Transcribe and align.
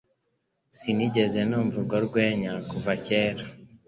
Sinigeze 0.77 1.39
numva 1.49 1.75
urwo 1.79 1.97
rwenya 2.07 2.51
kuva 2.69 2.91
kera. 3.05 3.43